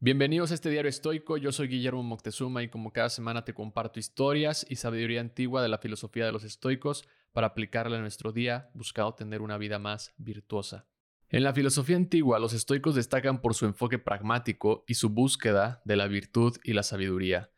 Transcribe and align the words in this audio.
Bienvenidos 0.00 0.52
a 0.52 0.54
este 0.54 0.70
diario 0.70 0.88
estoico, 0.88 1.38
yo 1.38 1.50
soy 1.50 1.66
Guillermo 1.66 2.04
Moctezuma 2.04 2.62
y 2.62 2.68
como 2.68 2.92
cada 2.92 3.08
semana 3.08 3.44
te 3.44 3.52
comparto 3.52 3.98
historias 3.98 4.64
y 4.70 4.76
sabiduría 4.76 5.20
antigua 5.20 5.60
de 5.60 5.68
la 5.68 5.78
filosofía 5.78 6.24
de 6.24 6.30
los 6.30 6.44
estoicos 6.44 7.08
para 7.32 7.48
aplicarla 7.48 7.98
a 7.98 8.00
nuestro 8.00 8.30
día, 8.30 8.70
buscando 8.74 9.14
tener 9.14 9.42
una 9.42 9.58
vida 9.58 9.80
más 9.80 10.14
virtuosa. 10.16 10.86
En 11.30 11.42
la 11.42 11.52
filosofía 11.52 11.96
antigua, 11.96 12.38
los 12.38 12.52
estoicos 12.52 12.94
destacan 12.94 13.40
por 13.40 13.54
su 13.54 13.66
enfoque 13.66 13.98
pragmático 13.98 14.84
y 14.86 14.94
su 14.94 15.10
búsqueda 15.10 15.82
de 15.84 15.96
la 15.96 16.06
virtud 16.06 16.56
y 16.62 16.74
la 16.74 16.84
sabiduría. 16.84 17.50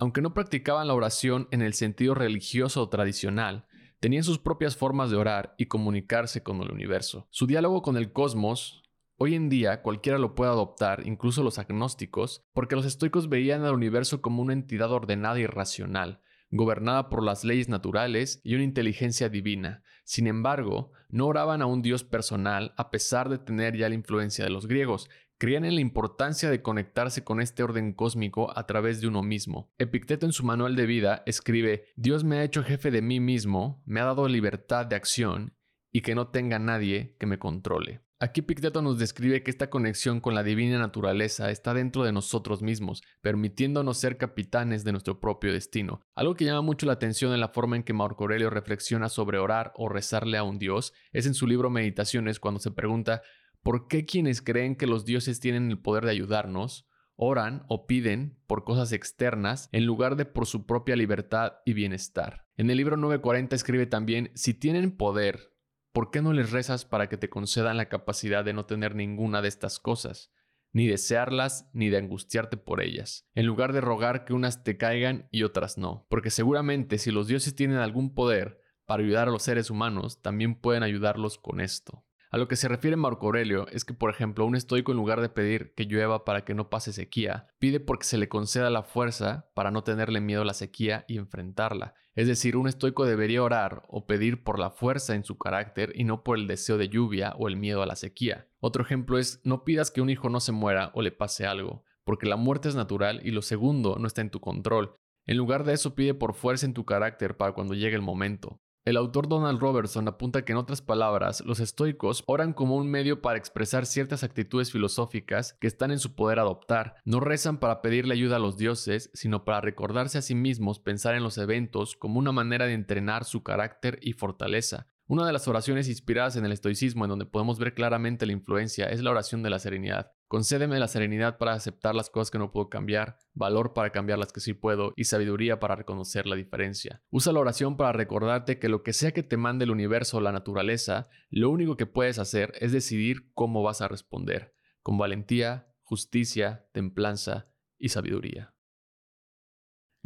Aunque 0.00 0.20
no 0.20 0.34
practicaban 0.34 0.88
la 0.88 0.94
oración 0.94 1.46
en 1.52 1.62
el 1.62 1.74
sentido 1.74 2.16
religioso 2.16 2.82
o 2.82 2.88
tradicional, 2.88 3.68
tenían 4.00 4.24
sus 4.24 4.40
propias 4.40 4.76
formas 4.76 5.12
de 5.12 5.16
orar 5.16 5.54
y 5.58 5.66
comunicarse 5.66 6.42
con 6.42 6.60
el 6.60 6.72
universo. 6.72 7.28
Su 7.30 7.46
diálogo 7.46 7.82
con 7.82 7.96
el 7.96 8.12
cosmos 8.12 8.83
Hoy 9.16 9.36
en 9.36 9.48
día 9.48 9.80
cualquiera 9.80 10.18
lo 10.18 10.34
puede 10.34 10.50
adoptar, 10.50 11.06
incluso 11.06 11.44
los 11.44 11.60
agnósticos, 11.60 12.44
porque 12.52 12.74
los 12.74 12.84
estoicos 12.84 13.28
veían 13.28 13.64
al 13.64 13.74
universo 13.74 14.20
como 14.20 14.42
una 14.42 14.54
entidad 14.54 14.90
ordenada 14.90 15.38
y 15.38 15.46
racional, 15.46 16.20
gobernada 16.50 17.08
por 17.08 17.22
las 17.22 17.44
leyes 17.44 17.68
naturales 17.68 18.40
y 18.42 18.56
una 18.56 18.64
inteligencia 18.64 19.28
divina. 19.28 19.84
Sin 20.02 20.26
embargo, 20.26 20.90
no 21.10 21.28
oraban 21.28 21.62
a 21.62 21.66
un 21.66 21.80
dios 21.80 22.02
personal 22.02 22.74
a 22.76 22.90
pesar 22.90 23.28
de 23.28 23.38
tener 23.38 23.76
ya 23.76 23.88
la 23.88 23.94
influencia 23.94 24.44
de 24.44 24.50
los 24.50 24.66
griegos, 24.66 25.08
creían 25.38 25.64
en 25.64 25.76
la 25.76 25.80
importancia 25.80 26.50
de 26.50 26.62
conectarse 26.62 27.22
con 27.22 27.40
este 27.40 27.62
orden 27.62 27.92
cósmico 27.92 28.56
a 28.56 28.66
través 28.66 29.00
de 29.00 29.06
uno 29.06 29.22
mismo. 29.22 29.72
Epicteto 29.78 30.26
en 30.26 30.32
su 30.32 30.44
manual 30.44 30.74
de 30.74 30.86
vida 30.86 31.22
escribe, 31.26 31.84
Dios 31.94 32.24
me 32.24 32.38
ha 32.38 32.44
hecho 32.44 32.64
jefe 32.64 32.90
de 32.90 33.02
mí 33.02 33.20
mismo, 33.20 33.80
me 33.86 34.00
ha 34.00 34.04
dado 34.04 34.26
libertad 34.26 34.86
de 34.86 34.96
acción 34.96 35.56
y 35.92 36.00
que 36.00 36.16
no 36.16 36.28
tenga 36.28 36.58
nadie 36.58 37.16
que 37.20 37.26
me 37.26 37.38
controle. 37.38 38.03
Aquí 38.20 38.42
Picteto 38.42 38.80
nos 38.80 38.98
describe 38.98 39.42
que 39.42 39.50
esta 39.50 39.68
conexión 39.68 40.20
con 40.20 40.36
la 40.36 40.44
divina 40.44 40.78
naturaleza 40.78 41.50
está 41.50 41.74
dentro 41.74 42.04
de 42.04 42.12
nosotros 42.12 42.62
mismos, 42.62 43.02
permitiéndonos 43.20 43.98
ser 43.98 44.18
capitanes 44.18 44.84
de 44.84 44.92
nuestro 44.92 45.18
propio 45.18 45.52
destino. 45.52 46.00
Algo 46.14 46.36
que 46.36 46.44
llama 46.44 46.62
mucho 46.62 46.86
la 46.86 46.92
atención 46.92 47.34
en 47.34 47.40
la 47.40 47.48
forma 47.48 47.74
en 47.74 47.82
que 47.82 47.92
Marco 47.92 48.22
Aurelio 48.22 48.50
reflexiona 48.50 49.08
sobre 49.08 49.38
orar 49.38 49.72
o 49.74 49.88
rezarle 49.88 50.38
a 50.38 50.44
un 50.44 50.60
dios 50.60 50.92
es 51.12 51.26
en 51.26 51.34
su 51.34 51.48
libro 51.48 51.70
Meditaciones 51.70 52.38
cuando 52.38 52.60
se 52.60 52.70
pregunta 52.70 53.22
¿por 53.64 53.88
qué 53.88 54.04
quienes 54.04 54.42
creen 54.42 54.76
que 54.76 54.86
los 54.86 55.04
dioses 55.04 55.40
tienen 55.40 55.70
el 55.70 55.80
poder 55.80 56.04
de 56.04 56.12
ayudarnos 56.12 56.86
oran 57.16 57.64
o 57.68 57.86
piden 57.86 58.38
por 58.46 58.64
cosas 58.64 58.92
externas 58.92 59.68
en 59.72 59.86
lugar 59.86 60.14
de 60.14 60.24
por 60.24 60.46
su 60.46 60.66
propia 60.66 60.94
libertad 60.94 61.54
y 61.64 61.72
bienestar? 61.72 62.46
En 62.56 62.70
el 62.70 62.76
libro 62.76 62.96
940 62.96 63.56
escribe 63.56 63.86
también 63.86 64.30
si 64.34 64.54
tienen 64.54 64.96
poder 64.96 65.53
¿por 65.94 66.10
qué 66.10 66.20
no 66.20 66.32
les 66.32 66.50
rezas 66.50 66.84
para 66.84 67.08
que 67.08 67.16
te 67.16 67.30
concedan 67.30 67.76
la 67.76 67.88
capacidad 67.88 68.44
de 68.44 68.52
no 68.52 68.66
tener 68.66 68.96
ninguna 68.96 69.40
de 69.42 69.48
estas 69.48 69.78
cosas, 69.78 70.32
ni 70.72 70.88
desearlas, 70.88 71.70
ni 71.72 71.88
de 71.88 71.98
angustiarte 71.98 72.56
por 72.56 72.82
ellas, 72.82 73.28
en 73.36 73.46
lugar 73.46 73.72
de 73.72 73.80
rogar 73.80 74.24
que 74.24 74.32
unas 74.32 74.64
te 74.64 74.76
caigan 74.76 75.28
y 75.30 75.44
otras 75.44 75.78
no? 75.78 76.04
Porque 76.10 76.30
seguramente 76.30 76.98
si 76.98 77.12
los 77.12 77.28
dioses 77.28 77.54
tienen 77.54 77.78
algún 77.78 78.12
poder 78.12 78.60
para 78.86 79.04
ayudar 79.04 79.28
a 79.28 79.30
los 79.30 79.44
seres 79.44 79.70
humanos, 79.70 80.20
también 80.20 80.56
pueden 80.56 80.82
ayudarlos 80.82 81.38
con 81.38 81.60
esto. 81.60 82.04
A 82.34 82.36
lo 82.36 82.48
que 82.48 82.56
se 82.56 82.66
refiere 82.66 82.96
Marco 82.96 83.26
Aurelio 83.26 83.68
es 83.68 83.84
que, 83.84 83.94
por 83.94 84.10
ejemplo, 84.10 84.44
un 84.44 84.56
estoico 84.56 84.90
en 84.90 84.98
lugar 84.98 85.20
de 85.20 85.28
pedir 85.28 85.72
que 85.76 85.84
llueva 85.84 86.24
para 86.24 86.44
que 86.44 86.52
no 86.52 86.68
pase 86.68 86.92
sequía, 86.92 87.46
pide 87.60 87.78
porque 87.78 88.06
se 88.06 88.18
le 88.18 88.28
conceda 88.28 88.70
la 88.70 88.82
fuerza 88.82 89.52
para 89.54 89.70
no 89.70 89.84
tenerle 89.84 90.20
miedo 90.20 90.42
a 90.42 90.44
la 90.44 90.52
sequía 90.52 91.04
y 91.06 91.18
enfrentarla. 91.18 91.94
Es 92.16 92.26
decir, 92.26 92.56
un 92.56 92.66
estoico 92.66 93.04
debería 93.04 93.40
orar 93.40 93.84
o 93.86 94.08
pedir 94.08 94.42
por 94.42 94.58
la 94.58 94.70
fuerza 94.70 95.14
en 95.14 95.22
su 95.22 95.38
carácter 95.38 95.92
y 95.94 96.02
no 96.02 96.24
por 96.24 96.36
el 96.36 96.48
deseo 96.48 96.76
de 96.76 96.88
lluvia 96.88 97.36
o 97.38 97.46
el 97.46 97.56
miedo 97.56 97.82
a 97.82 97.86
la 97.86 97.94
sequía. 97.94 98.48
Otro 98.58 98.82
ejemplo 98.82 99.20
es, 99.20 99.40
no 99.44 99.62
pidas 99.62 99.92
que 99.92 100.00
un 100.00 100.10
hijo 100.10 100.28
no 100.28 100.40
se 100.40 100.50
muera 100.50 100.90
o 100.94 101.02
le 101.02 101.12
pase 101.12 101.46
algo, 101.46 101.84
porque 102.02 102.26
la 102.26 102.34
muerte 102.34 102.68
es 102.68 102.74
natural 102.74 103.20
y 103.22 103.30
lo 103.30 103.42
segundo 103.42 103.96
no 104.00 104.08
está 104.08 104.22
en 104.22 104.30
tu 104.30 104.40
control. 104.40 104.96
En 105.26 105.36
lugar 105.36 105.62
de 105.62 105.74
eso 105.74 105.94
pide 105.94 106.14
por 106.14 106.34
fuerza 106.34 106.66
en 106.66 106.74
tu 106.74 106.84
carácter 106.84 107.36
para 107.36 107.52
cuando 107.52 107.74
llegue 107.74 107.94
el 107.94 108.02
momento. 108.02 108.60
El 108.86 108.98
autor 108.98 109.30
Donald 109.30 109.60
Robertson 109.60 110.06
apunta 110.08 110.44
que 110.44 110.52
en 110.52 110.58
otras 110.58 110.82
palabras, 110.82 111.42
los 111.46 111.58
estoicos 111.58 112.22
oran 112.26 112.52
como 112.52 112.76
un 112.76 112.86
medio 112.86 113.22
para 113.22 113.38
expresar 113.38 113.86
ciertas 113.86 114.22
actitudes 114.24 114.70
filosóficas 114.70 115.54
que 115.54 115.66
están 115.66 115.90
en 115.90 115.98
su 115.98 116.14
poder 116.14 116.38
adoptar. 116.38 116.96
No 117.06 117.18
rezan 117.20 117.60
para 117.60 117.80
pedirle 117.80 118.12
ayuda 118.12 118.36
a 118.36 118.40
los 118.40 118.58
dioses, 118.58 119.10
sino 119.14 119.46
para 119.46 119.62
recordarse 119.62 120.18
a 120.18 120.22
sí 120.22 120.34
mismos 120.34 120.80
pensar 120.80 121.14
en 121.14 121.22
los 121.22 121.38
eventos 121.38 121.96
como 121.96 122.18
una 122.18 122.30
manera 122.30 122.66
de 122.66 122.74
entrenar 122.74 123.24
su 123.24 123.42
carácter 123.42 123.98
y 124.02 124.12
fortaleza. 124.12 124.86
Una 125.06 125.26
de 125.26 125.32
las 125.32 125.48
oraciones 125.48 125.88
inspiradas 125.88 126.36
en 126.36 126.44
el 126.44 126.52
estoicismo 126.52 127.06
en 127.06 127.08
donde 127.08 127.24
podemos 127.24 127.58
ver 127.58 127.72
claramente 127.72 128.26
la 128.26 128.32
influencia 128.32 128.84
es 128.86 129.02
la 129.02 129.12
oración 129.12 129.42
de 129.42 129.48
la 129.48 129.60
serenidad. 129.60 130.12
Concédeme 130.28 130.78
la 130.78 130.88
serenidad 130.88 131.38
para 131.38 131.52
aceptar 131.52 131.94
las 131.94 132.10
cosas 132.10 132.30
que 132.30 132.38
no 132.38 132.50
puedo 132.50 132.68
cambiar, 132.68 133.18
valor 133.34 133.74
para 133.74 133.90
cambiar 133.90 134.18
las 134.18 134.32
que 134.32 134.40
sí 134.40 134.54
puedo 134.54 134.92
y 134.96 135.04
sabiduría 135.04 135.60
para 135.60 135.76
reconocer 135.76 136.26
la 136.26 136.34
diferencia. 136.34 137.02
Usa 137.10 137.32
la 137.32 137.40
oración 137.40 137.76
para 137.76 137.92
recordarte 137.92 138.58
que 138.58 138.68
lo 138.68 138.82
que 138.82 138.92
sea 138.92 139.12
que 139.12 139.22
te 139.22 139.36
mande 139.36 139.64
el 139.64 139.70
universo 139.70 140.16
o 140.16 140.20
la 140.20 140.32
naturaleza, 140.32 141.08
lo 141.30 141.50
único 141.50 141.76
que 141.76 141.86
puedes 141.86 142.18
hacer 142.18 142.52
es 142.60 142.72
decidir 142.72 143.30
cómo 143.34 143.62
vas 143.62 143.80
a 143.80 143.88
responder, 143.88 144.54
con 144.82 144.96
valentía, 144.96 145.68
justicia, 145.82 146.66
templanza 146.72 147.48
y 147.78 147.90
sabiduría. 147.90 148.53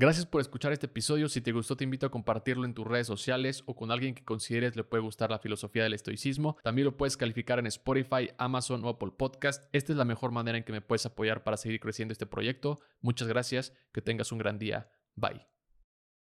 Gracias 0.01 0.27
por 0.27 0.41
escuchar 0.41 0.73
este 0.73 0.87
episodio. 0.87 1.29
Si 1.29 1.41
te 1.41 1.51
gustó, 1.51 1.77
te 1.77 1.83
invito 1.83 2.07
a 2.07 2.11
compartirlo 2.13 2.65
en 2.65 2.73
tus 2.73 2.87
redes 2.87 3.09
sociales 3.09 3.65
o 3.67 3.75
con 3.75 3.91
alguien 3.91 4.15
que 4.15 4.25
consideres 4.25 4.77
le 4.77 4.85
puede 4.85 5.03
gustar 5.03 5.33
la 5.33 5.41
filosofía 5.41 5.83
del 5.83 5.93
estoicismo. 5.93 6.57
También 6.63 6.85
lo 6.85 6.97
puedes 6.97 7.17
calificar 7.17 7.59
en 7.59 7.67
Spotify, 7.67 8.31
Amazon 8.39 8.85
o 8.85 8.91
Apple 8.91 9.11
Podcast. 9.17 9.65
Esta 9.73 9.91
es 9.91 9.99
la 9.99 10.05
mejor 10.05 10.31
manera 10.31 10.57
en 10.57 10.63
que 10.63 10.71
me 10.71 10.83
puedes 10.83 11.05
apoyar 11.05 11.43
para 11.43 11.57
seguir 11.57 11.81
creciendo 11.81 12.13
este 12.13 12.27
proyecto. 12.27 12.79
Muchas 13.01 13.27
gracias. 13.27 13.73
Que 13.91 14.01
tengas 14.01 14.31
un 14.31 14.39
gran 14.39 14.61
día. 14.61 14.89
Bye. 15.17 15.58